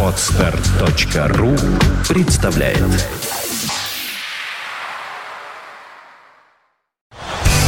Отстар.ру 0.00 1.56
представляет 2.08 2.78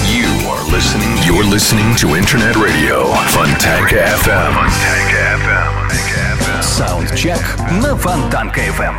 You 0.05 0.31
are 0.47 0.63
listening. 0.71 1.11
You're 1.27 1.43
listening 1.43 1.97
to 1.97 2.15
Internet 2.15 2.55
Radio 2.55 3.13
Fontanka 3.31 4.07
FM. 4.23 4.55
Саундчек 6.63 7.41
на 7.83 7.97
Фонтанка 7.97 8.61
FM. 8.61 8.95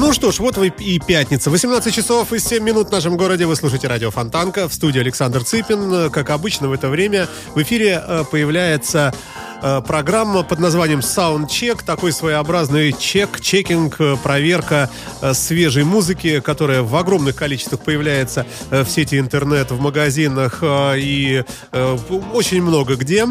Ну 0.00 0.12
что 0.12 0.30
ж, 0.30 0.38
вот 0.38 0.56
вы 0.56 0.68
и 0.68 1.00
пятница. 1.00 1.50
18 1.50 1.92
часов 1.92 2.32
и 2.32 2.38
7 2.38 2.62
минут 2.62 2.88
в 2.88 2.92
нашем 2.92 3.16
городе. 3.16 3.46
Вы 3.46 3.56
слушаете 3.56 3.88
радио 3.88 4.12
Фонтанка. 4.12 4.68
В 4.68 4.74
студии 4.74 5.00
Александр 5.00 5.42
Цыпин. 5.42 6.10
Как 6.10 6.30
обычно 6.30 6.68
в 6.68 6.72
это 6.72 6.88
время 6.88 7.26
в 7.56 7.62
эфире 7.62 8.00
э, 8.06 8.24
появляется 8.30 9.12
программа 9.60 10.42
под 10.42 10.58
названием 10.58 11.00
Soundcheck. 11.00 11.84
Такой 11.84 12.12
своеобразный 12.12 12.92
чек, 12.92 13.40
чекинг, 13.40 13.96
э, 14.00 14.16
проверка 14.22 14.90
э, 15.20 15.34
свежей 15.34 15.84
музыки, 15.84 16.40
которая 16.40 16.82
в 16.82 16.94
огромных 16.96 17.34
количествах 17.36 17.80
появляется 17.80 18.46
э, 18.70 18.84
в 18.84 18.90
сети 18.90 19.18
интернет, 19.18 19.70
в 19.70 19.80
магазинах 19.80 20.58
э, 20.62 20.98
и 20.98 21.44
э, 21.72 21.98
очень 22.32 22.62
много 22.62 22.96
где. 22.96 23.26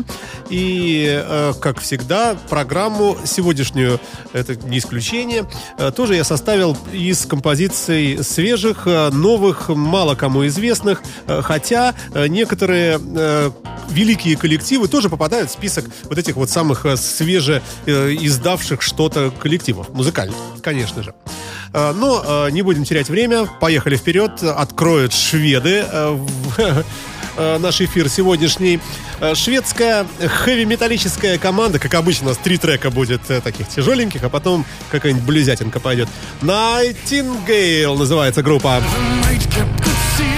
И, 0.50 1.06
э, 1.08 1.54
как 1.60 1.80
всегда, 1.80 2.36
программу 2.50 3.18
сегодняшнюю, 3.26 4.00
это 4.34 4.56
не 4.56 4.80
исключение, 4.80 5.50
э, 5.78 5.92
тоже 5.92 6.16
я 6.16 6.24
составил 6.24 6.78
из 6.92 7.26
композиций 7.26 8.24
свежих, 8.24 8.84
э, 8.86 9.10
новых, 9.10 9.70
мало 9.70 10.16
кому 10.16 10.46
известных, 10.48 11.02
э, 11.28 11.42
хотя 11.42 11.96
э, 12.14 12.28
некоторые 12.28 13.00
э, 13.00 13.52
великие 13.90 14.36
коллективы 14.36 14.88
тоже 14.88 15.10
попадают 15.10 15.50
в 15.50 15.54
список 15.54 15.86
вот 16.04 16.17
этих 16.18 16.36
вот 16.36 16.50
самых 16.50 16.86
э, 16.86 16.98
свеже 16.98 17.62
э, 17.86 18.16
издавших 18.20 18.82
что-то 18.82 19.32
коллективов, 19.32 19.90
музыкальных, 19.90 20.36
конечно 20.62 21.04
же. 21.04 21.14
Э, 21.74 21.94
Но 21.94 22.50
не 22.50 22.62
будем 22.62 22.84
терять 22.84 23.10
время, 23.10 23.46
поехали 23.46 23.96
вперед, 23.96 24.44
откроют 24.44 25.14
шведы 25.14 25.86
наш 27.38 27.82
эфир 27.82 28.10
сегодняшний. 28.10 28.80
Шведская 29.34 30.06
хэви-металлическая 30.20 31.38
команда, 31.38 31.80
как 31.80 31.94
обычно, 31.96 32.28
у 32.28 32.30
нас 32.30 32.38
три 32.38 32.58
трека 32.58 32.92
будет 32.92 33.22
таких 33.44 33.68
тяжеленьких, 33.68 34.24
а 34.24 34.30
потом 34.30 34.66
какая-нибудь 34.92 35.24
блюзятинка 35.24 35.80
пойдет. 35.80 36.08
Nightingale 36.42 37.98
называется 37.98 38.44
группа. 38.44 38.82
night 39.24 39.44
kept 39.50 40.37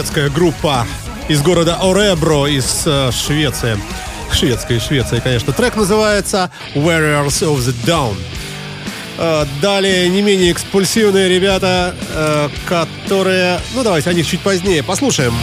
Шведская 0.00 0.30
группа 0.30 0.86
из 1.28 1.42
города 1.42 1.76
Оребро 1.78 2.46
из 2.46 2.84
э, 2.86 3.10
Швеции. 3.12 3.78
Шведская 4.32 4.80
Швеция, 4.80 5.20
конечно. 5.20 5.52
Трек 5.52 5.76
называется 5.76 6.50
Warriors 6.74 7.42
of 7.42 7.58
the 7.58 7.74
Dawn. 7.84 8.16
Э, 9.18 9.44
Далее 9.60 10.08
не 10.08 10.22
менее 10.22 10.52
экспульсивные 10.52 11.28
ребята, 11.28 11.94
э, 12.14 12.48
которые... 12.66 13.60
Ну, 13.74 13.82
давайте 13.82 14.08
о 14.08 14.14
них 14.14 14.26
чуть 14.26 14.40
позднее 14.40 14.82
послушаем. 14.82 15.34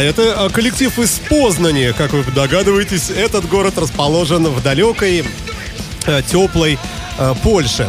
Это 0.00 0.44
а, 0.44 0.48
коллектив 0.48 0.98
из 0.98 1.18
Познани. 1.28 1.92
Как 1.96 2.12
вы 2.14 2.24
догадываетесь, 2.32 3.10
этот 3.10 3.46
город 3.46 3.76
расположен 3.76 4.46
в 4.46 4.62
далекой, 4.62 5.24
э, 6.06 6.22
теплой 6.22 6.78
э, 7.18 7.34
Польше. 7.42 7.86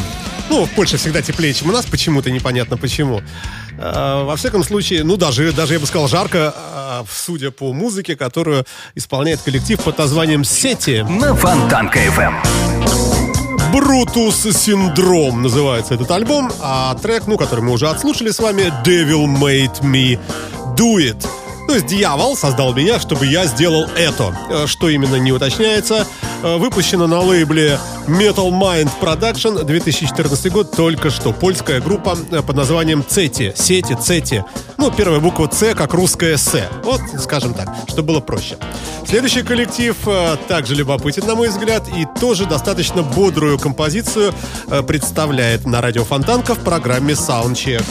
Ну, 0.50 0.66
в 0.66 0.69
Польше 0.72 0.98
всегда 0.98 1.22
теплее, 1.22 1.54
чем 1.54 1.69
у 1.69 1.72
нас, 1.72 1.86
почему-то 1.86 2.30
непонятно 2.30 2.75
почему. 2.75 3.22
Э, 3.78 4.24
Во 4.25 4.36
всяком 4.36 4.66
случае, 4.66 5.06
ну, 5.06 5.16
даже, 5.16 5.54
даже 5.54 5.75
я 5.75 5.80
бы 5.80 5.86
сказал, 5.86 6.10
жарко, 6.10 6.54
э, 6.54 7.04
судя 7.10 7.52
по 7.52 7.72
музыке, 7.72 8.18
которую 8.18 8.66
исполняет 8.96 9.40
коллектив 9.42 9.80
под 9.81 9.98
названием 9.98 10.44
«Сети». 10.44 11.06
На 11.08 11.34
Фонтанка 11.34 12.00
FM. 12.00 12.34
Брутус 13.72 14.42
Синдром 14.52 15.44
называется 15.44 15.94
этот 15.94 16.12
альбом, 16.12 16.52
а 16.60 16.94
трек, 16.96 17.24
ну, 17.25 17.38
который 17.38 17.62
мы 17.62 17.72
уже 17.72 17.88
отслушали 17.88 18.31
с 18.31 18.40
вами, 18.40 18.63
Devil 18.84 19.28
Made 19.28 19.81
Me 19.81 20.19
Do 20.75 20.98
It. 20.98 21.25
То 21.72 21.76
есть 21.76 21.88
дьявол 21.88 22.36
создал 22.36 22.74
меня, 22.74 23.00
чтобы 23.00 23.26
я 23.28 23.46
сделал 23.46 23.86
это. 23.96 24.36
Э, 24.50 24.68
Что 24.68 24.90
именно 24.90 25.16
не 25.16 25.32
уточняется. 25.32 26.06
Э, 26.44 26.58
Выпущено 26.58 27.08
на 27.08 27.22
лейбле 27.22 27.80
Metal 28.08 28.50
Mind 28.52 28.90
Production 29.00 29.64
2014 29.64 30.52
год, 30.52 30.76
только 30.76 31.10
что. 31.10 31.32
Польская 31.32 31.80
группа 31.80 32.18
э, 32.30 32.42
под 32.42 32.58
названием 32.58 33.06
Цети. 33.08 33.54
Сети, 33.56 33.94
Цети. 33.94 34.44
Ну, 34.75 34.92
первая 34.92 35.22
буква 35.22 35.50
С, 35.50 35.74
как 35.74 35.94
русская 35.94 36.36
С. 36.36 36.62
Вот, 36.84 37.00
скажем 37.24 37.54
так, 37.54 37.70
чтобы 37.88 38.10
было 38.10 38.20
проще. 38.20 38.58
Следующий 39.08 39.42
коллектив 39.42 39.96
также 40.50 40.75
любопытен, 40.75 41.25
на 41.25 41.36
мой 41.36 41.48
взгляд, 41.48 41.88
и 41.88 42.06
тоже 42.20 42.48
достаточно 42.48 43.01
бодрую 43.01 43.58
композицию 43.58 44.34
представляет 44.86 45.66
на 45.66 45.80
радио 45.80 46.04
Фонтанка 46.04 46.54
в 46.54 46.60
программе 46.60 47.13
Soundcheck. 47.13 47.86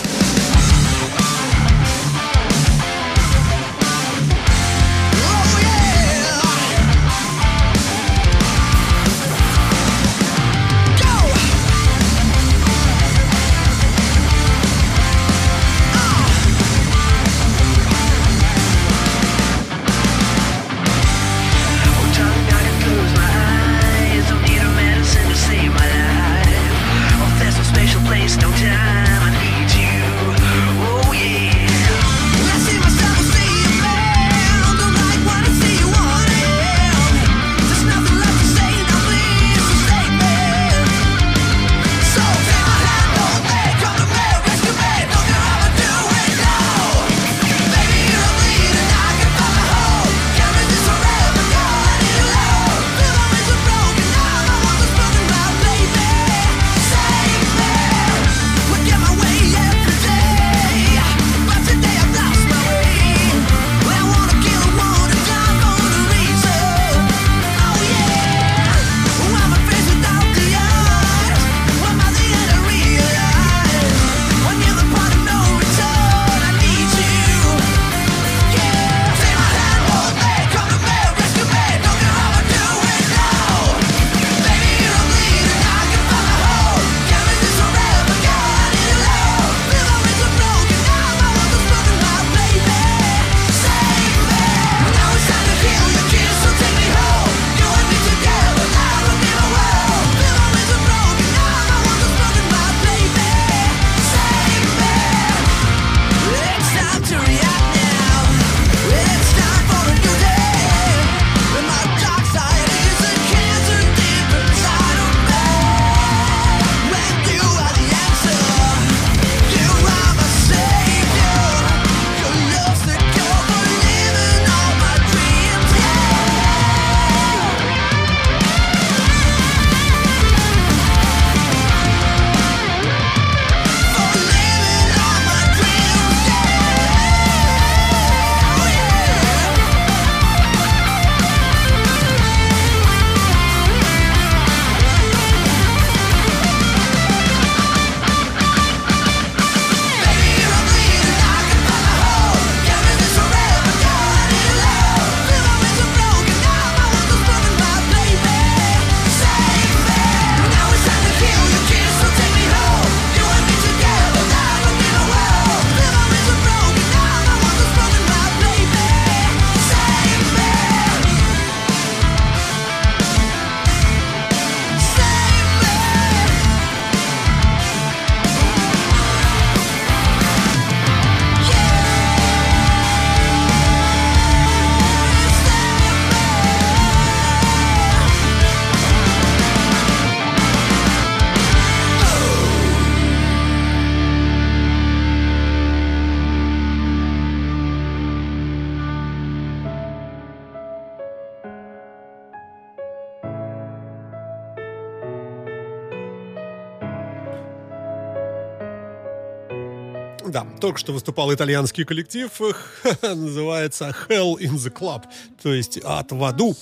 Да, 210.31 210.47
только 210.61 210.79
что 210.79 210.93
выступал 210.93 211.35
итальянский 211.35 211.85
коллектив, 211.85 212.31
называется 213.03 213.93
Hell 214.09 214.39
in 214.39 214.55
the 214.55 214.73
Club, 214.73 215.03
то 215.43 215.53
есть 215.53 215.81
ад 215.85 216.13
в 216.13 216.23
аду, 216.23 216.55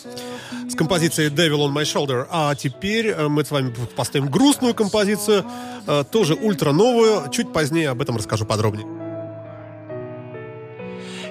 с 0.66 0.74
композицией 0.74 1.28
Devil 1.28 1.68
on 1.68 1.74
My 1.74 1.82
Shoulder. 1.82 2.26
А 2.30 2.54
теперь 2.54 3.08
э, 3.08 3.28
мы 3.28 3.44
с 3.44 3.50
вами 3.50 3.74
поставим 3.94 4.30
грустную 4.30 4.74
композицию, 4.74 5.44
э, 5.86 6.04
тоже 6.10 6.34
ультра 6.34 6.72
новую, 6.72 7.28
чуть 7.30 7.52
позднее 7.52 7.90
об 7.90 8.00
этом 8.00 8.16
расскажу 8.16 8.46
подробнее. 8.46 8.86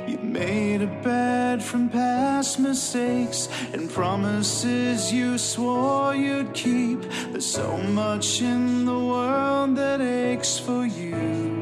You 0.07 0.19
made 0.21 0.83
a 0.83 1.03
bed 1.03 1.63
from 1.63 1.89
past 1.89 2.59
mistakes 2.59 3.49
and 3.73 3.91
promises 3.91 5.11
you 5.11 5.39
swore 5.39 6.13
you'd 6.13 6.53
keep. 6.53 7.01
There's 7.31 7.47
so 7.47 7.77
much 7.95 8.41
in 8.41 8.85
the 8.85 8.99
world 8.99 9.75
that 9.77 10.01
aches 10.01 10.59
for 10.59 10.85
you. 10.85 11.57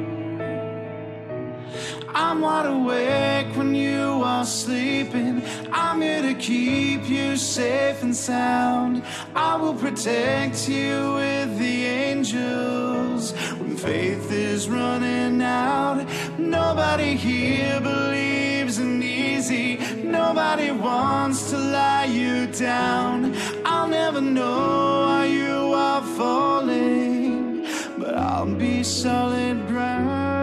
I'm 2.09 2.41
wide 2.41 2.65
awake 2.65 3.55
when 3.55 3.75
you 3.75 4.21
are 4.23 4.45
sleeping. 4.45 5.43
I'm 5.71 6.01
here 6.01 6.21
to 6.21 6.33
keep 6.33 7.09
you 7.09 7.35
safe 7.35 8.01
and 8.01 8.15
sound. 8.15 9.03
I 9.35 9.55
will 9.55 9.73
protect 9.73 10.69
you 10.69 11.13
with 11.15 11.57
the 11.59 11.85
angels 11.85 13.33
when 13.59 13.75
faith 13.75 14.31
is 14.31 14.69
running 14.69 15.41
out. 15.41 16.05
Nobody 16.37 17.15
here 17.15 17.79
believes 17.81 18.79
in 18.79 19.03
easy. 19.03 19.77
Nobody 20.03 20.71
wants 20.71 21.49
to 21.51 21.57
lie 21.57 22.05
you 22.05 22.47
down. 22.47 23.35
I'll 23.65 23.87
never 23.87 24.21
know 24.21 25.05
why 25.07 25.25
you 25.25 25.73
are 25.73 26.03
falling, 26.17 27.67
but 27.97 28.15
I'll 28.15 28.45
be 28.45 28.83
solid 28.83 29.67
ground. 29.67 30.34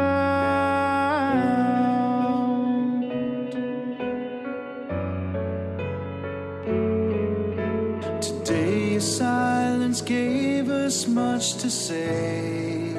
Today, 8.52 8.98
silence 8.98 10.02
gave 10.02 10.68
us 10.68 11.06
much 11.06 11.54
to 11.62 11.70
say. 11.70 12.92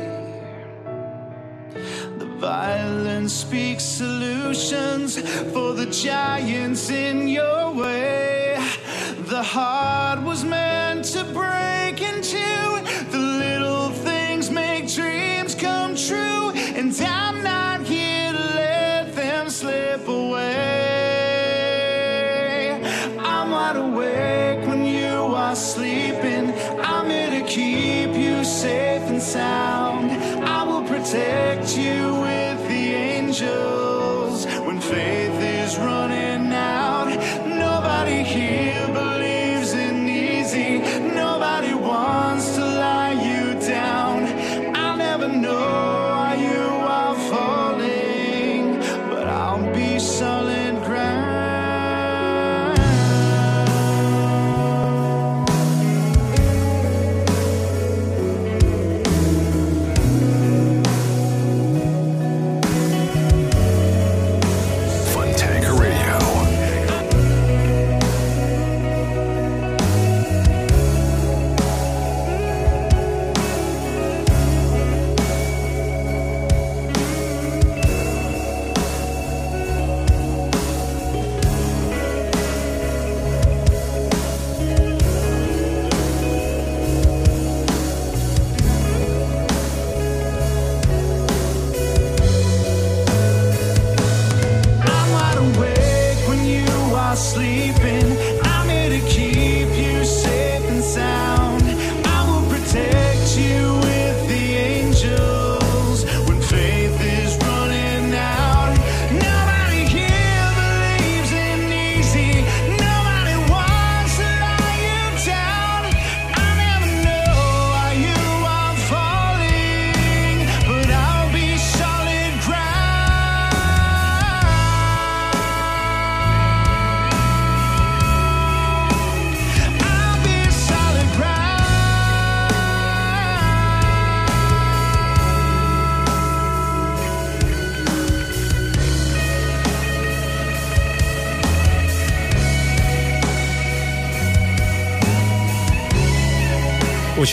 The 2.18 2.26
violence 2.40 3.34
speaks 3.34 3.84
solutions 3.84 5.20
for 5.54 5.74
the 5.74 5.86
giants 5.92 6.90
in 6.90 7.28
your 7.28 7.72
way. 7.72 8.58
The 9.34 9.44
heart 9.44 10.24
was 10.24 10.44
meant 10.44 10.63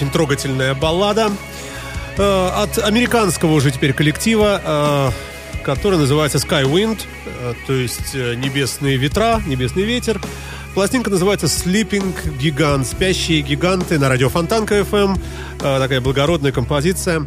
Очень 0.01 0.13
трогательная 0.13 0.75
баллада 0.75 1.31
э, 2.17 2.49
от 2.57 2.79
американского 2.79 3.53
уже 3.53 3.71
теперь 3.71 3.93
коллектива, 3.93 5.13
э, 5.55 5.63
который 5.63 5.99
называется 5.99 6.39
Skywind, 6.39 7.01
э, 7.27 7.53
то 7.67 7.75
есть 7.75 8.15
э, 8.15 8.35
небесные 8.35 8.97
ветра, 8.97 9.43
небесный 9.47 9.83
ветер. 9.83 10.19
Пластинка 10.73 11.11
называется 11.11 11.49
Sleeping 11.49 12.15
Gigant, 12.41 12.87
спящие 12.87 13.43
гиганты 13.43 13.99
на 13.99 14.09
радио 14.09 14.31
Фонтанка 14.31 14.79
FM. 14.79 15.21
Э, 15.61 15.79
такая 15.79 16.01
благородная 16.01 16.53
композиция 16.53 17.27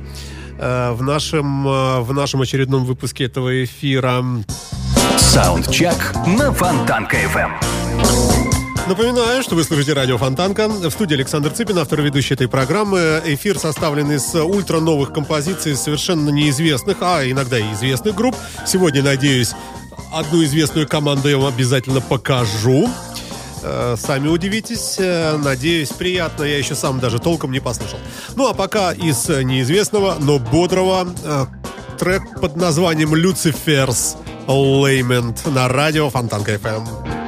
э, 0.58 0.92
в 0.94 1.04
нашем, 1.04 1.68
э, 1.68 2.00
в 2.00 2.12
нашем 2.12 2.42
очередном 2.42 2.86
выпуске 2.86 3.26
этого 3.26 3.64
эфира. 3.64 4.26
Саундчек 5.20 6.16
на 6.26 6.52
Фонтанка 6.52 7.18
FM. 7.18 8.33
Напоминаю, 8.88 9.42
что 9.42 9.56
вы 9.56 9.64
слушаете 9.64 9.94
радио 9.94 10.18
Фонтанка. 10.18 10.68
В 10.68 10.90
студии 10.92 11.14
Александр 11.16 11.52
Цыпин, 11.52 11.78
автор 11.80 12.02
и 12.02 12.04
ведущий 12.04 12.34
этой 12.34 12.50
программы. 12.50 13.22
Эфир 13.26 13.58
составлен 13.58 14.12
из 14.12 14.36
ультра 14.36 14.82
новых 14.82 15.14
композиций 15.14 15.76
совершенно 15.78 16.30
неизвестных, 16.30 16.98
а 17.00 17.24
иногда 17.24 17.58
и 17.58 17.74
известных 17.74 18.14
групп. 18.14 18.36
Сегодня, 18.68 19.02
надеюсь, 19.02 19.54
одну 20.12 20.44
известную 20.44 20.86
команду 20.86 21.30
я 21.30 21.38
вам 21.38 21.54
обязательно 21.54 22.02
покажу. 22.02 22.90
Э, 23.62 23.96
Сами 23.98 24.28
удивитесь. 24.28 24.98
Э, 25.00 25.38
Надеюсь, 25.38 25.90
приятно. 25.90 26.44
Я 26.44 26.58
еще 26.58 26.76
сам 26.76 27.00
даже 27.00 27.20
толком 27.20 27.54
не 27.54 27.62
послушал. 27.62 28.00
Ну, 28.36 28.50
а 28.50 28.54
пока 28.54 28.92
из 28.92 29.30
неизвестного, 29.30 30.18
но 30.20 30.40
бодрого 30.40 31.08
э, 31.24 31.46
трек 31.98 32.42
под 32.42 32.58
названием 32.58 33.16
«Люциферс 33.16 34.18
Леймент» 34.46 35.46
на 35.48 35.70
радио 35.70 36.10
Фонтанка 36.10 36.56
FM. 36.56 37.23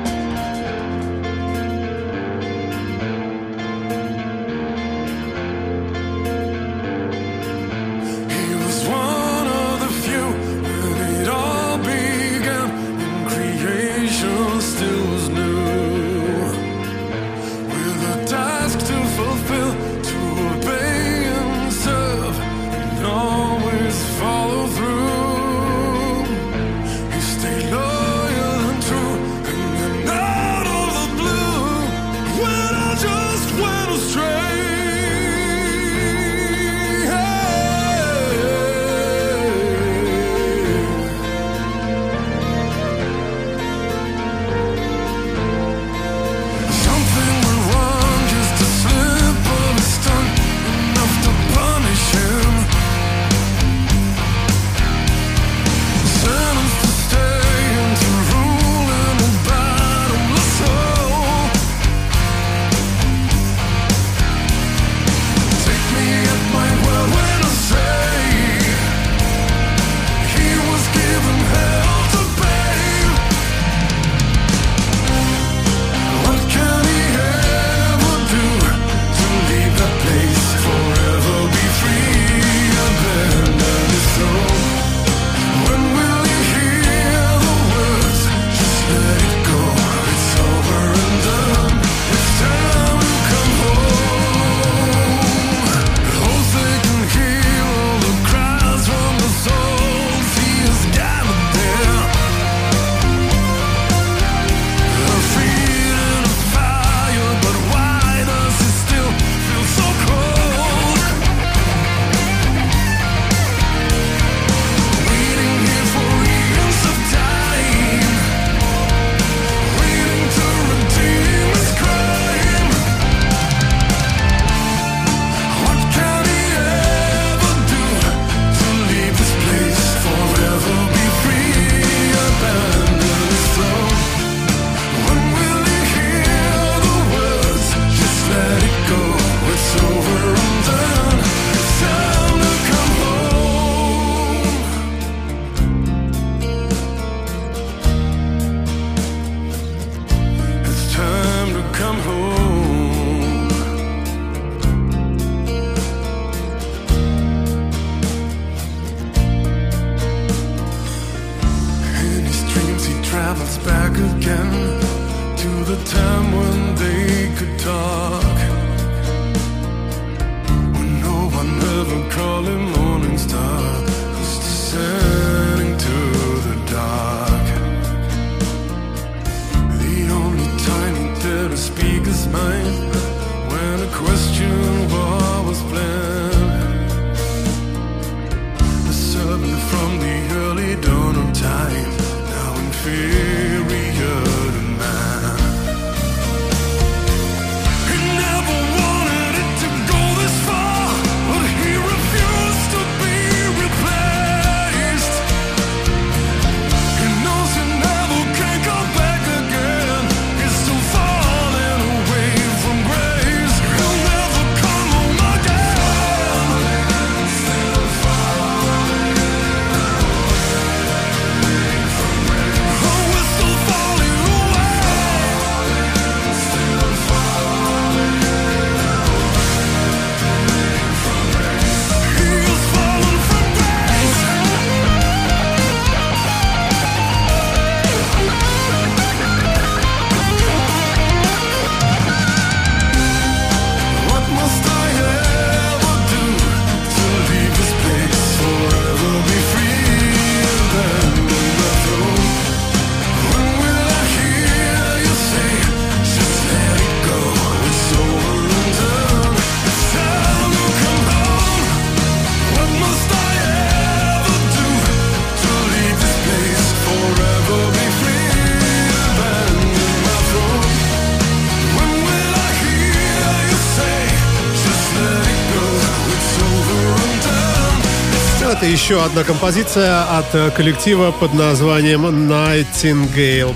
Еще 278.76 279.02
одна 279.02 279.24
композиция 279.24 280.04
от 280.18 280.36
э, 280.36 280.52
коллектива 280.52 281.12
под 281.18 281.34
названием 281.34 282.06
Nightingale. 282.30 283.56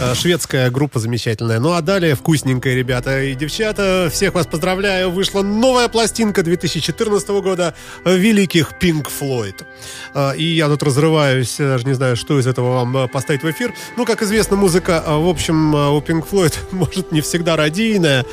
Э, 0.00 0.14
Шведская 0.14 0.70
группа 0.70 1.00
замечательная. 1.00 1.60
Ну 1.60 1.72
а 1.74 1.82
далее 1.82 2.14
вкусненькая, 2.14 2.74
ребята 2.74 3.24
и 3.24 3.34
девчата. 3.34 4.08
Всех 4.10 4.32
вас 4.32 4.46
поздравляю. 4.46 5.10
Вышла 5.10 5.42
новая 5.42 5.88
пластинка 5.88 6.42
2014 6.42 7.28
года 7.28 7.74
великих 8.06 8.72
Pink 8.80 9.08
Floyd. 9.20 9.66
Э, 10.14 10.34
И 10.34 10.44
я 10.44 10.68
тут 10.68 10.82
разрываюсь, 10.82 11.56
даже 11.58 11.84
не 11.84 11.92
знаю, 11.92 12.16
что 12.16 12.38
из 12.40 12.46
этого 12.46 12.82
вам 12.82 13.06
поставить 13.10 13.42
в 13.42 13.50
эфир. 13.50 13.74
Ну, 13.98 14.06
как 14.06 14.22
известно, 14.22 14.56
музыка, 14.56 15.04
в 15.06 15.28
общем, 15.28 15.74
у 15.74 16.00
Pink 16.00 16.26
Floyd 16.26 16.54
может 16.72 17.12
не 17.12 17.20
всегда 17.20 17.54
радийная, 17.56 18.24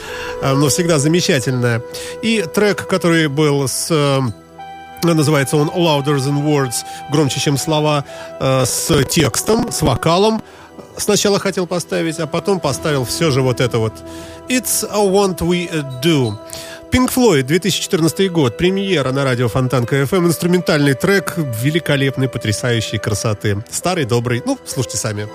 но 0.42 0.70
всегда 0.70 0.98
замечательная. 0.98 1.82
И 2.24 2.42
трек, 2.54 2.88
который 2.88 3.28
был 3.28 3.68
с... 3.68 3.92
Называется 5.14 5.58
он 5.58 5.70
Louder 5.70 6.18
Than 6.18 6.44
Words, 6.44 6.86
громче, 7.12 7.40
чем 7.40 7.58
слова, 7.58 8.04
э, 8.40 8.66
с 8.66 9.04
текстом, 9.06 9.72
с 9.72 9.82
вокалом. 9.82 10.42
Сначала 10.98 11.40
хотел 11.40 11.68
поставить, 11.68 12.20
а 12.20 12.28
потом 12.28 12.60
поставил 12.60 13.06
все 13.06 13.32
же 13.32 13.42
вот 13.42 13.62
это 13.62 13.80
вот. 13.80 13.94
It's 14.50 14.88
a 14.90 14.98
What 14.98 15.40
We 15.40 15.70
Do. 16.02 16.38
Pink 16.92 17.12
Floyd, 17.14 17.44
2014 17.44 18.32
год, 18.32 18.58
премьера 18.58 19.12
на 19.12 19.24
радио 19.24 19.50
Фонтанка 19.50 20.02
FM, 20.02 20.28
инструментальный 20.28 20.94
трек 20.94 21.34
великолепной, 21.38 22.30
потрясающей 22.30 23.00
красоты. 23.00 23.64
Старый, 23.70 24.06
добрый, 24.06 24.42
ну, 24.46 24.58
слушайте 24.66 24.98
сами. 24.98 25.28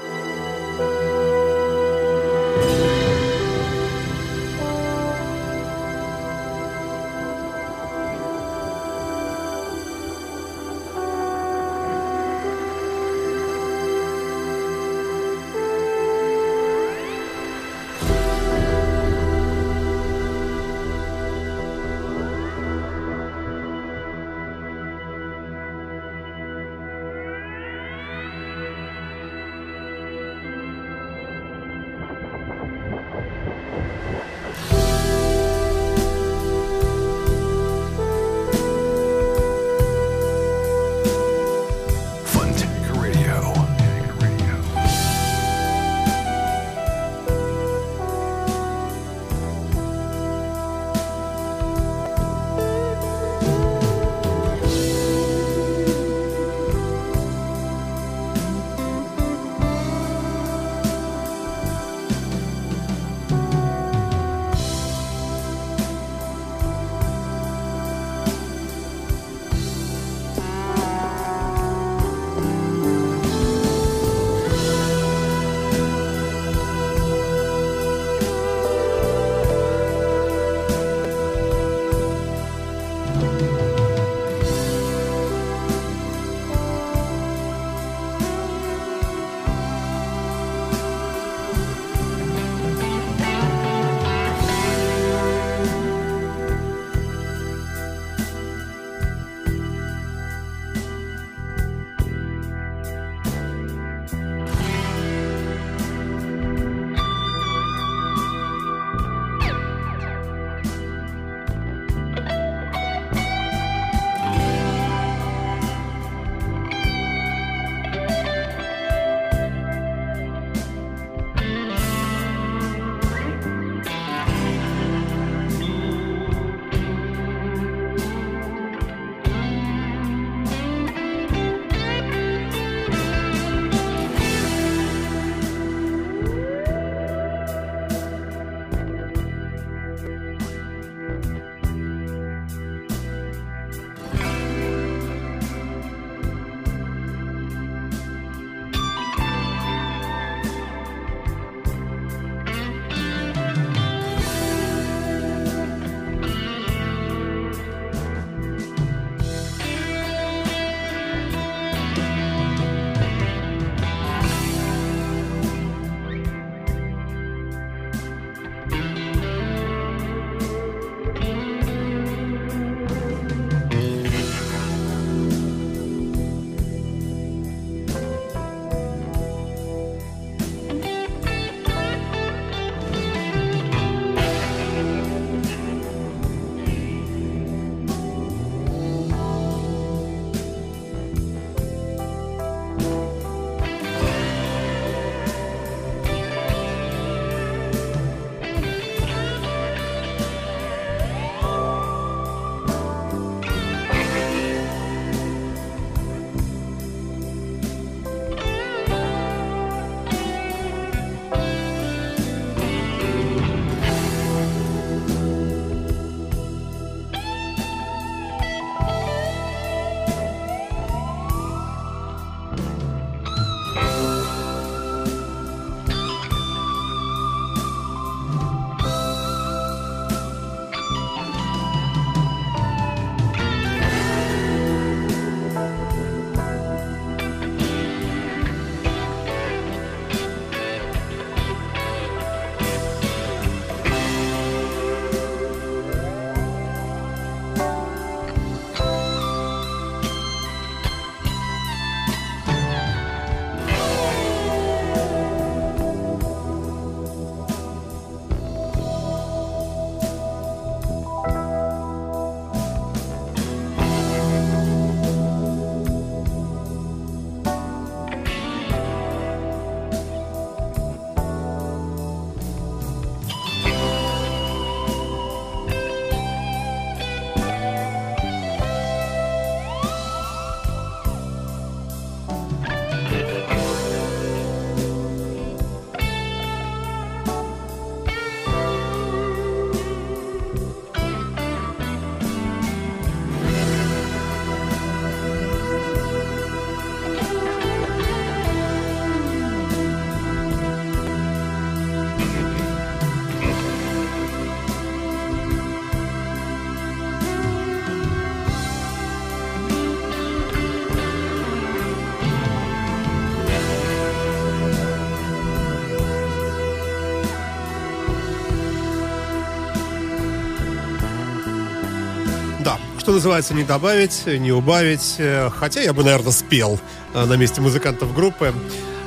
что 323.11 323.17
называется, 323.17 323.55
не 323.55 323.65
добавить, 323.65 324.25
не 324.25 324.53
убавить. 324.53 325.17
Э, 325.19 325.51
хотя 325.53 325.81
я 325.81 325.93
бы, 325.93 326.05
наверное, 326.05 326.31
спел 326.31 326.79
э, 327.13 327.25
на 327.25 327.33
месте 327.33 327.61
музыкантов 327.61 328.15
группы. 328.15 328.55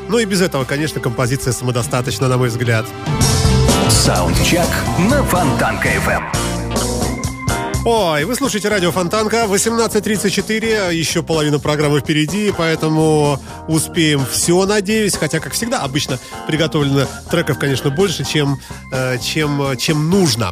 Ну 0.10 0.20
и 0.20 0.26
без 0.26 0.42
этого, 0.42 0.66
конечно, 0.66 1.00
композиция 1.00 1.54
самодостаточна, 1.54 2.28
на 2.28 2.38
мой 2.38 2.50
взгляд. 2.50 2.86
Саундчек 3.90 4.68
на 5.10 5.24
Фонтанка 5.24 5.88
FM. 5.88 6.18
Эм. 6.18 7.86
Ой, 7.86 8.26
вы 8.26 8.36
слушаете 8.36 8.68
радио 8.68 8.92
Фонтанка, 8.92 9.46
18.34, 9.46 10.94
еще 10.94 11.24
половина 11.24 11.60
программы 11.60 12.02
впереди, 12.02 12.54
поэтому 12.58 13.40
успеем 13.70 14.26
все, 14.30 14.66
надеюсь. 14.66 15.16
Хотя, 15.16 15.40
как 15.40 15.54
всегда, 15.54 15.80
обычно 15.80 16.20
приготовлено 16.46 17.08
треков, 17.32 17.58
конечно, 17.58 17.90
больше, 17.90 18.26
чем, 18.26 18.60
э, 18.92 19.18
чем, 19.20 19.78
чем 19.78 20.10
нужно. 20.10 20.52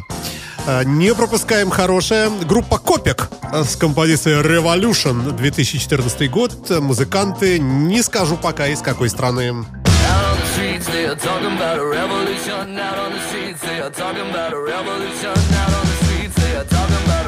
Э, 0.66 0.84
не 0.84 1.14
пропускаем 1.14 1.70
хорошее. 1.70 2.30
Группа 2.44 2.78
«Копик» 2.78 3.28
с 3.52 3.76
композицией 3.76 4.42
«Revolution» 4.42 5.32
2014 5.32 6.30
год. 6.30 6.70
Музыканты, 6.70 7.58
не 7.58 8.02
скажу 8.02 8.36
пока 8.36 8.68
из 8.68 8.80
какой 8.80 9.10
страны. 9.10 9.64
Talking 13.92 14.26
about 14.26 14.52
a 14.52 14.58
revolution 14.58 15.52
out 15.52 15.74
on 15.74 15.86
the 15.86 15.94
streets, 16.04 16.34
they 16.34 16.56
are 16.56 16.64
talking 16.64 17.04
about 17.04 17.21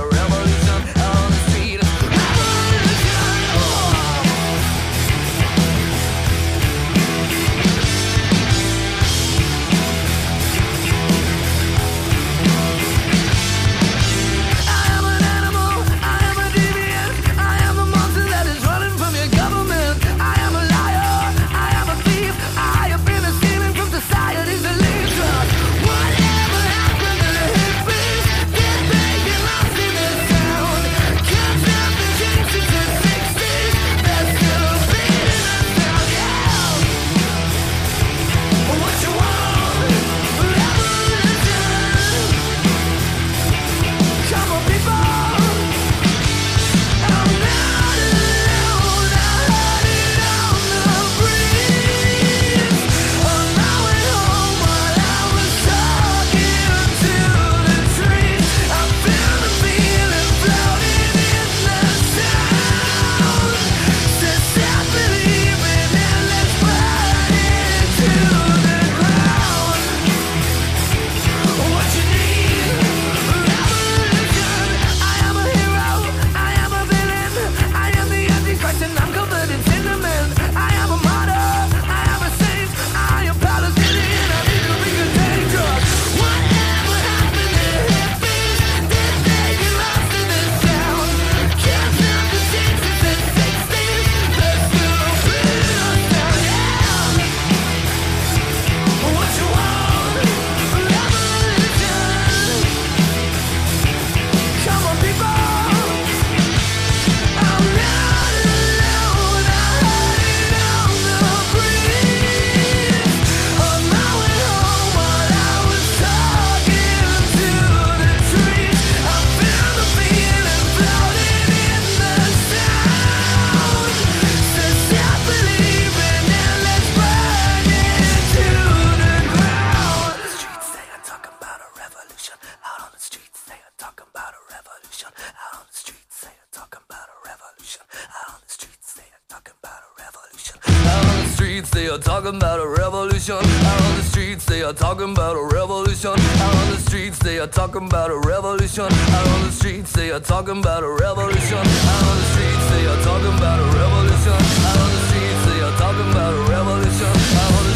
are 144.64 144.72
talking 144.72 145.12
about 145.12 145.36
a 145.36 145.44
revolution. 145.54 146.12
Out 146.12 146.54
on 146.54 146.70
the 146.70 146.78
streets, 146.78 147.18
they 147.18 147.38
are 147.38 147.46
talking 147.46 147.86
about 147.86 148.10
a 148.10 148.18
revolution. 148.18 148.84
Out 148.84 149.28
on 149.28 149.42
the 149.42 149.52
streets, 149.52 149.92
they 149.92 150.10
are 150.10 150.20
talking 150.20 150.58
about 150.58 150.82
a 150.82 150.88
revolution. 150.88 151.58
Out 151.58 152.04
on 152.08 152.16
the 152.16 152.24
streets, 152.32 152.70
they 152.70 152.86
are 152.86 153.02
talking 153.04 153.36
about 153.36 153.60
a 153.60 153.66
revolution. 153.76 154.32
Out 154.32 154.78
on 154.78 154.90
the 154.90 155.00
streets, 155.08 155.44
they 155.46 155.60
are 155.60 155.76
talking 155.76 156.10
about 156.10 156.32
a 156.32 156.50
revolution. 156.50 157.73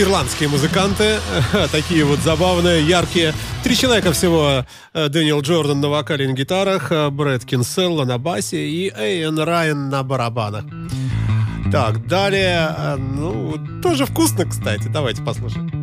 ирландские 0.00 0.48
музыканты, 0.48 1.18
такие 1.72 2.04
вот 2.04 2.20
забавные, 2.20 2.86
яркие. 2.86 3.34
Три 3.62 3.76
человека 3.76 4.12
всего. 4.12 4.64
Э, 4.94 5.08
Дэниел 5.08 5.42
Джордан 5.42 5.80
на 5.80 5.88
вокале 5.88 6.24
и 6.24 6.28
на 6.28 6.32
гитарах, 6.32 6.90
э, 6.90 7.10
Брэд 7.10 7.44
Кинселла 7.44 8.04
на 8.04 8.18
басе 8.18 8.66
и 8.66 8.90
Эйн 8.96 9.38
Райан 9.38 9.90
на 9.90 10.02
барабанах. 10.02 10.64
Так, 11.70 12.06
далее, 12.06 12.74
э, 12.76 12.96
ну, 12.96 13.54
тоже 13.82 14.06
вкусно, 14.06 14.46
кстати. 14.46 14.88
Давайте 14.88 15.22
послушаем. 15.22 15.79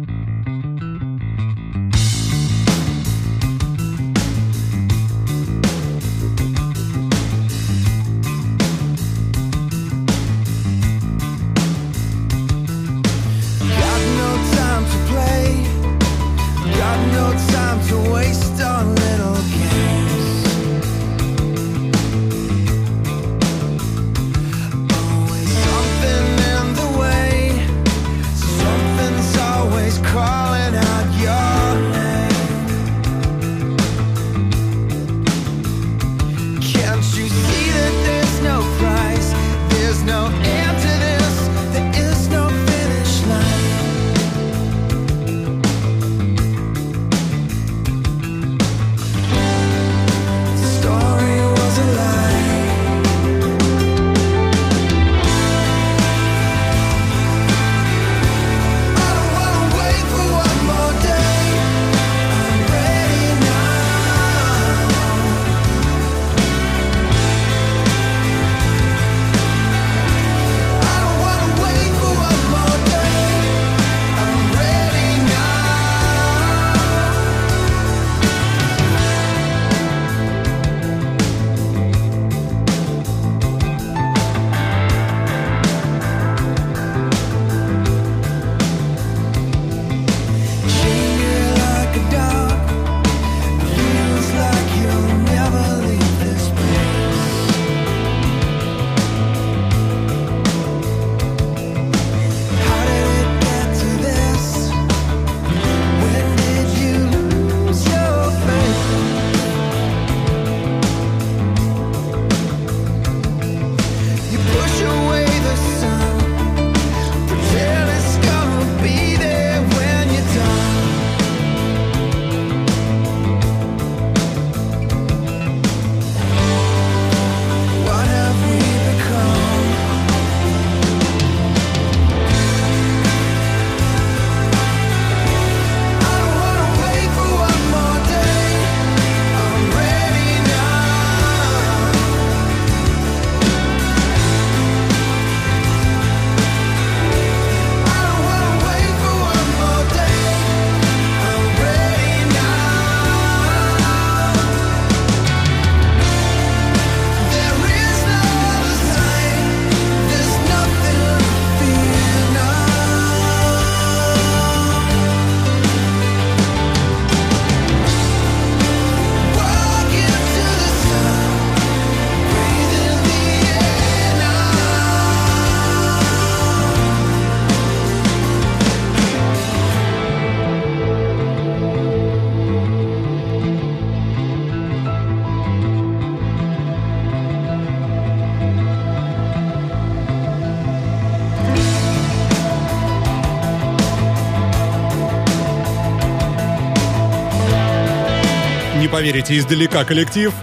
Не 198.87 198.91
поверите, 198.91 199.37
издалека 199.37 199.83
коллектив. 199.83 200.33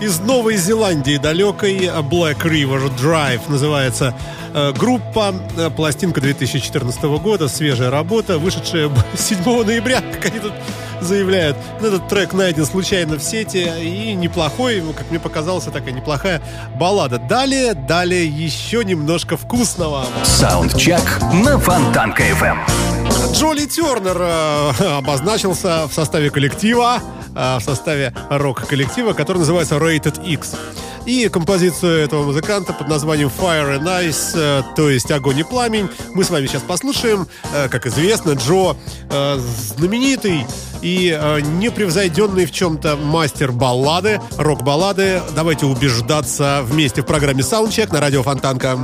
Из 0.00 0.20
Новой 0.20 0.56
Зеландии 0.56 1.16
далекой 1.16 1.86
Black 1.86 2.42
River 2.42 2.92
Drive 2.96 3.40
называется 3.48 4.14
группа. 4.76 5.34
Э, 5.56 5.70
Пластинка 5.70 6.20
2014 6.20 7.02
года, 7.20 7.48
свежая 7.48 7.90
работа, 7.90 8.38
вышедшая 8.38 8.90
7 9.16 9.64
ноября, 9.64 10.00
как 10.00 10.26
они 10.26 10.40
тут 10.40 10.52
заявляют. 11.00 11.56
Ну, 11.80 11.88
Этот 11.88 12.08
трек 12.08 12.32
найден 12.32 12.66
случайно 12.66 13.16
в 13.16 13.22
сети 13.22 13.70
и 13.80 14.14
неплохой, 14.14 14.80
ну, 14.80 14.92
как 14.92 15.10
мне 15.10 15.20
показалось, 15.20 15.64
такая 15.64 15.92
неплохая 15.92 16.42
баллада. 16.78 17.18
Далее, 17.18 17.74
далее 17.74 18.26
еще 18.26 18.84
немножко 18.84 19.36
вкусного. 19.36 20.06
Саундчек 20.24 21.00
на 21.44 21.58
Фонтанка 21.58 22.22
FM. 22.24 22.58
Джоли 23.32 23.66
Тернер 23.66 24.16
э, 24.20 24.72
обозначился 24.98 25.86
в 25.86 25.92
составе 25.92 26.30
коллектива, 26.30 26.98
э, 27.34 27.58
в 27.58 27.62
составе 27.62 28.12
рок-коллектива, 28.30 29.12
который 29.12 29.38
называется 29.38 29.76
Rated 29.76 30.24
X. 30.24 30.56
И 31.08 31.26
композицию 31.30 32.04
этого 32.04 32.22
музыканта 32.22 32.74
под 32.74 32.86
названием 32.88 33.28
Fire 33.28 33.78
and 33.78 34.06
Ice, 34.06 34.32
э, 34.34 34.62
то 34.76 34.90
есть 34.90 35.10
огонь 35.10 35.38
и 35.38 35.42
пламень, 35.42 35.88
мы 36.12 36.22
с 36.22 36.28
вами 36.28 36.46
сейчас 36.46 36.60
послушаем. 36.60 37.26
Э, 37.54 37.70
Как 37.70 37.86
известно, 37.86 38.32
Джо 38.32 38.76
э, 39.08 39.38
знаменитый 39.38 40.44
и 40.82 41.18
непревзойденный 41.58 42.44
в 42.44 42.52
чем-то 42.52 42.96
мастер 42.96 43.52
баллады, 43.52 44.20
рок-баллады. 44.36 45.22
Давайте 45.34 45.64
убеждаться 45.64 46.60
вместе 46.64 47.00
в 47.00 47.06
программе 47.06 47.40
Soundcheck 47.40 47.90
на 47.90 48.00
радио 48.00 48.22
Фонтанка. 48.22 48.78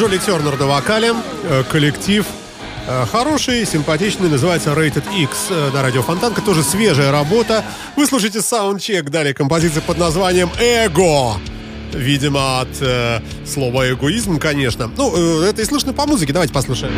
Джоли 0.00 0.16
Тернер 0.16 0.58
на 0.58 0.66
вокале, 0.66 1.12
э, 1.44 1.62
коллектив 1.70 2.24
э, 2.88 3.04
хороший, 3.12 3.66
симпатичный, 3.66 4.30
называется 4.30 4.70
Rated 4.70 5.04
X 5.14 5.48
э, 5.50 5.70
на 5.74 5.82
радио 5.82 6.00
Фонтанка, 6.00 6.40
тоже 6.40 6.62
свежая 6.62 7.12
работа. 7.12 7.62
Вы 7.96 8.06
слушаете 8.06 8.40
саундчек, 8.40 9.10
далее 9.10 9.34
композиция 9.34 9.82
под 9.82 9.98
названием 9.98 10.50
«Эго». 10.58 11.38
Видимо, 11.92 12.60
от 12.60 12.68
э, 12.80 13.20
слова 13.46 13.92
эгоизм, 13.92 14.38
конечно. 14.38 14.90
Ну, 14.96 15.42
э, 15.42 15.50
это 15.50 15.60
и 15.60 15.66
слышно 15.66 15.92
по 15.92 16.06
музыке. 16.06 16.32
Давайте 16.32 16.54
послушаем. 16.54 16.94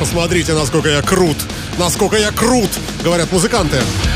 Посмотрите, 0.00 0.54
насколько 0.54 0.88
я 0.88 1.02
крут. 1.02 1.36
Насколько 1.78 2.16
я 2.16 2.30
крут, 2.30 2.70
говорят 3.04 3.30
музыканты. 3.30 3.76
I 3.76 4.15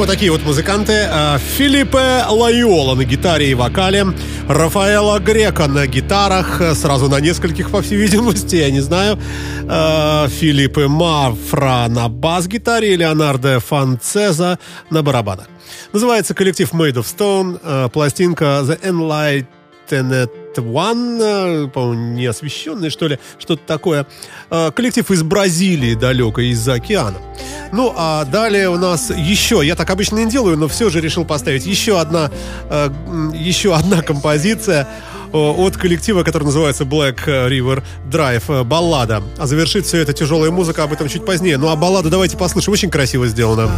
Вот 0.00 0.08
такие 0.08 0.30
вот 0.30 0.42
музыканты. 0.46 1.06
А, 1.10 1.36
Филиппе 1.36 2.24
Лайола 2.26 2.94
на 2.94 3.04
гитаре 3.04 3.50
и 3.50 3.54
вокале. 3.54 4.06
Рафаэла 4.48 5.18
Грека 5.18 5.66
на 5.66 5.86
гитарах. 5.86 6.62
э, 6.62 6.74
Сразу 6.74 7.10
на 7.10 7.20
нескольких, 7.20 7.70
по 7.70 7.82
всей 7.82 7.96
видимости, 7.98 8.56
я 8.56 8.70
не 8.70 8.80
знаю. 8.80 9.18
А, 9.68 10.26
Филиппе 10.28 10.88
Мафра 10.88 11.84
на 11.90 12.08
бас-гитаре. 12.08 12.94
И 12.94 12.96
Леонардо 12.96 13.60
Фанцеза 13.60 14.58
на 14.88 15.02
барабанах. 15.02 15.48
Называется 15.92 16.32
коллектив 16.32 16.72
Made 16.72 16.94
of 16.94 17.04
Stone. 17.04 17.60
э, 17.62 17.90
Пластинка 17.92 18.62
The 18.64 18.80
Enlightened 18.82 20.30
One, 20.58 21.20
э, 21.20 21.68
по-моему, 21.68 22.14
неосвещенный, 22.14 22.90
что 22.90 23.08
ли, 23.08 23.18
что-то 23.38 23.62
такое. 23.66 24.06
Э, 24.50 24.70
Коллектив 24.74 25.10
из 25.10 25.22
Бразилии, 25.22 25.94
далеко, 25.94 26.40
из-за 26.40 26.74
океана. 26.74 27.18
Ну, 27.72 27.92
а 27.96 28.24
далее 28.24 28.68
у 28.68 28.76
нас 28.76 29.10
еще, 29.10 29.60
я 29.64 29.74
так 29.76 29.90
обычно 29.90 30.16
не 30.16 30.30
делаю, 30.30 30.56
но 30.56 30.68
все 30.68 30.90
же 30.90 31.00
решил 31.00 31.24
поставить 31.24 31.66
еще 31.66 32.00
одна, 32.00 32.30
э, 32.68 32.90
еще 33.34 33.74
одна 33.74 34.02
композиция 34.02 34.88
от 35.32 35.76
коллектива, 35.76 36.24
который 36.24 36.42
называется 36.42 36.82
Black 36.82 37.24
River 37.24 37.84
Drive, 38.10 38.64
баллада. 38.64 39.22
А 39.38 39.46
завершит 39.46 39.86
все 39.86 39.98
это 39.98 40.12
тяжелая 40.12 40.50
музыка, 40.50 40.82
об 40.82 40.92
этом 40.92 41.08
чуть 41.08 41.24
позднее. 41.24 41.56
Ну, 41.56 41.68
а 41.68 41.76
балладу 41.76 42.10
давайте 42.10 42.36
послушаем, 42.36 42.72
очень 42.72 42.90
красиво 42.90 43.28
сделано. 43.28 43.70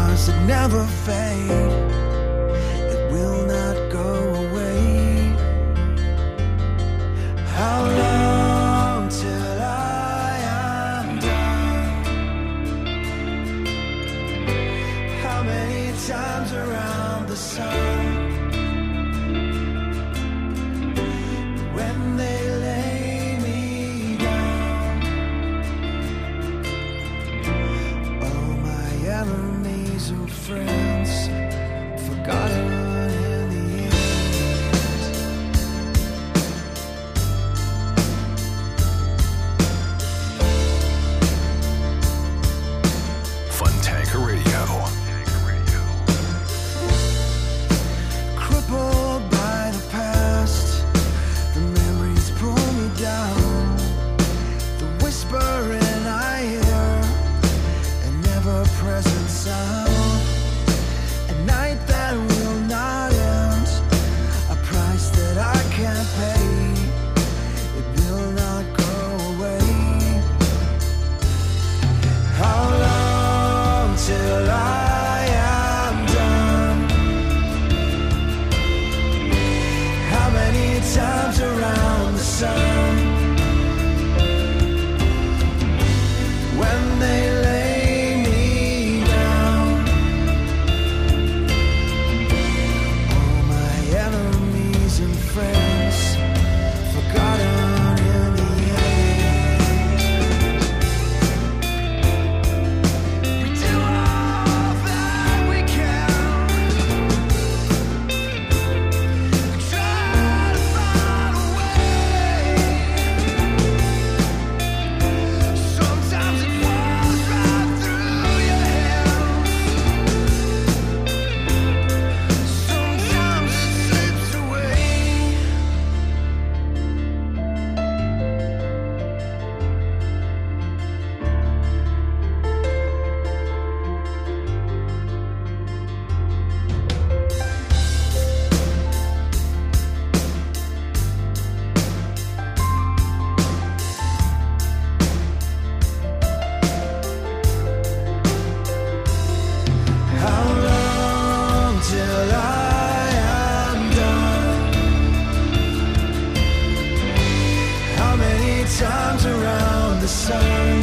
Sun? 160.23 160.82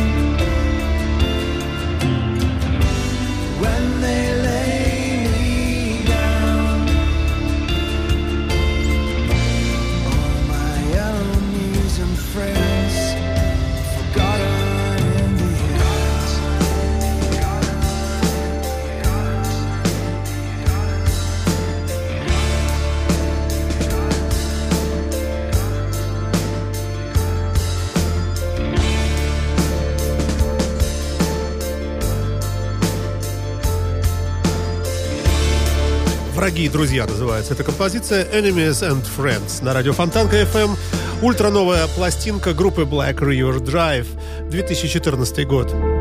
Враги 36.59 36.65
и 36.65 36.69
друзья 36.69 37.05
называется 37.05 37.53
эта 37.53 37.63
композиция 37.63 38.25
Enemies 38.33 38.81
and 38.81 39.05
Friends 39.17 39.63
на 39.63 39.73
радио 39.73 39.93
Фонтанка 39.93 40.41
FM. 40.41 40.77
Ультра 41.21 41.51
новая 41.51 41.87
пластинка 41.87 42.53
группы 42.53 42.81
Black 42.81 43.19
River 43.19 43.59
Drive 43.59 44.07
2014 44.49 45.47
год. 45.47 45.98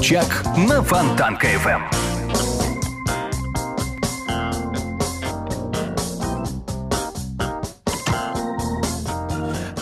Саундчек 0.00 0.44
на 0.56 0.82
Фонтанка 0.82 1.46
FM. 1.46 1.82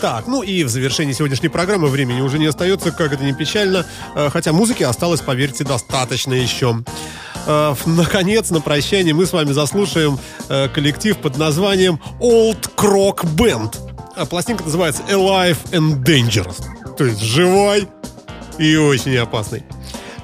Так, 0.01 0.27
ну 0.27 0.41
и 0.41 0.65
в 0.65 0.69
завершении 0.69 1.13
сегодняшней 1.13 1.47
программы 1.47 1.87
времени 1.87 2.19
уже 2.19 2.37
не 2.37 2.47
остается, 2.47 2.91
как 2.91 3.13
это 3.13 3.23
не 3.23 3.31
печально, 3.33 3.85
э, 4.15 4.29
хотя 4.29 4.51
музыки 4.51 4.83
осталось, 4.83 5.21
поверьте, 5.21 5.63
достаточно 5.63 6.33
еще. 6.33 6.83
Э, 7.47 7.75
Наконец, 7.85 8.49
на 8.49 8.59
прощание 8.59 9.13
мы 9.13 9.25
с 9.25 9.31
вами 9.31 9.53
заслушаем 9.53 10.19
э, 10.49 10.67
коллектив 10.67 11.17
под 11.17 11.37
названием 11.37 11.97
Old 12.19 12.69
Croc 12.75 13.23
Band. 13.37 13.77
А 14.17 14.25
Пластинка 14.25 14.65
называется 14.65 15.01
Alive 15.03 15.57
and 15.71 16.03
Dangerous, 16.03 16.61
то 16.97 17.05
есть 17.05 17.21
живой 17.21 17.87
и 18.57 18.75
очень 18.75 19.15
опасный. 19.15 19.63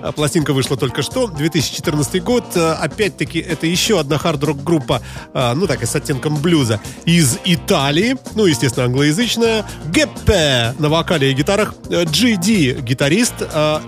А 0.05 0.11
Пластинка 0.11 0.53
вышла 0.53 0.77
только 0.77 1.01
что, 1.01 1.25
2014 1.25 2.23
год. 2.23 2.43
Э, 2.53 2.73
Опять-таки, 2.73 3.39
это 3.39 3.65
еще 3.65 3.99
одна 3.99 4.19
хард-рок 4.19 4.63
группа, 4.63 5.01
э, 5.33 5.53
ну 5.55 5.65
так 5.65 5.81
и 5.81 5.87
с 5.87 5.95
оттенком 5.95 6.37
блюза, 6.37 6.79
из 7.05 7.39
Италии. 7.43 8.15
Ну, 8.35 8.45
естественно, 8.45 8.85
англоязычная. 8.85 9.65
Геппе 9.87 10.75
на 10.77 10.89
вокале 10.89 11.31
и 11.31 11.33
гитарах. 11.33 11.73
GD 11.89 12.81
гитарист. 12.81 13.33
э, 13.39 13.79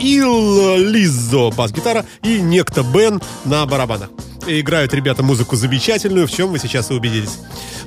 Ил 0.00 0.76
Лиззо 0.78 1.50
бас-гитара 1.50 2.04
и 2.22 2.40
некто 2.40 2.82
Бен 2.82 3.20
на 3.44 3.64
барабанах. 3.66 4.08
И 4.46 4.60
играют 4.60 4.94
ребята 4.94 5.22
музыку 5.22 5.54
замечательную, 5.56 6.26
в 6.26 6.32
чем 6.32 6.50
вы 6.50 6.58
сейчас 6.58 6.90
и 6.90 6.94
убедитесь. 6.94 7.38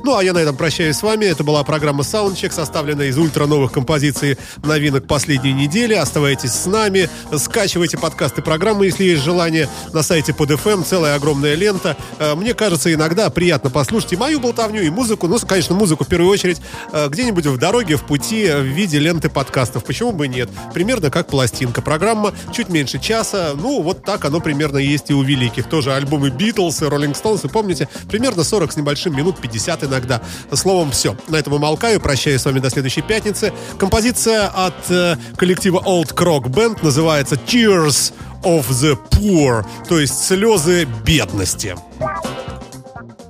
Ну, 0.03 0.15
а 0.17 0.23
я 0.23 0.33
на 0.33 0.39
этом 0.39 0.55
прощаюсь 0.55 0.97
с 0.97 1.03
вами. 1.03 1.25
Это 1.25 1.43
была 1.43 1.63
программа 1.63 2.03
Soundcheck, 2.03 2.51
составленная 2.51 3.07
из 3.07 3.17
ультра 3.17 3.45
новых 3.45 3.71
композиций 3.71 4.37
новинок 4.63 5.07
последней 5.07 5.53
недели. 5.53 5.93
Оставайтесь 5.93 6.51
с 6.51 6.65
нами, 6.65 7.09
скачивайте 7.37 7.97
подкасты 7.97 8.41
программы, 8.41 8.85
если 8.85 9.05
есть 9.05 9.23
желание, 9.23 9.69
на 9.93 10.03
сайте 10.03 10.33
под 10.33 10.51
FM, 10.51 10.83
целая 10.85 11.15
огромная 11.15 11.55
лента. 11.55 11.95
Э, 12.19 12.35
Мне 12.35 12.53
кажется, 12.53 12.93
иногда 12.93 13.29
приятно 13.29 13.69
послушать 13.69 14.13
и 14.13 14.17
мою 14.17 14.39
болтовню, 14.39 14.81
и 14.81 14.89
музыку, 14.89 15.27
ну, 15.27 15.39
конечно, 15.39 15.73
музыку 15.75 16.03
в 16.03 16.07
первую 16.07 16.29
очередь, 16.29 16.61
э, 16.91 17.07
где-нибудь 17.07 17.45
в 17.45 17.57
дороге, 17.57 17.95
в 17.95 18.03
пути, 18.03 18.43
э, 18.43 18.59
в 18.59 18.65
виде 18.65 18.99
ленты 18.99 19.29
подкастов. 19.29 19.85
Почему 19.85 20.11
бы 20.11 20.27
нет? 20.27 20.49
Примерно 20.73 21.09
как 21.09 21.27
пластинка. 21.27 21.81
Программа 21.81 22.33
чуть 22.51 22.69
меньше 22.69 22.99
часа, 22.99 23.53
ну, 23.55 23.81
вот 23.81 24.03
так 24.03 24.25
оно 24.25 24.39
примерно 24.41 24.77
есть 24.77 25.09
и 25.09 25.13
у 25.13 25.21
великих. 25.23 25.69
Тоже 25.69 25.93
альбомы 25.93 26.29
Битлз 26.43 26.81
и 26.81 26.85
Роллинг 26.85 27.15
Стоунс, 27.15 27.41
помните, 27.41 27.87
примерно 28.09 28.43
40 28.43 28.73
с 28.73 28.75
небольшим 28.75 29.15
минут, 29.15 29.37
50 29.39 29.85
иногда. 29.85 30.21
Словом, 30.51 30.91
все. 30.91 31.15
На 31.29 31.37
этом 31.37 31.53
умолкаю, 31.53 32.01
прощаюсь 32.01 32.41
с 32.41 32.45
вами 32.45 32.59
до 32.59 32.69
следующей 32.69 33.01
пятницы. 33.01 33.53
Композиция 33.77 34.47
от 34.47 34.89
э, 34.89 35.15
коллектива 35.37 35.81
Old 35.85 36.13
Croc 36.13 36.43
Band 36.47 36.79
называется 36.81 37.35
Tears 37.35 38.13
of 38.43 38.69
the 38.69 38.97
Poor, 39.11 39.65
то 39.87 39.99
есть 39.99 40.25
слезы 40.25 40.85
бедности. 41.05 41.75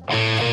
listening. 0.10 0.53